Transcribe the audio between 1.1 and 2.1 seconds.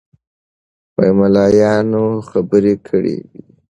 ملایانو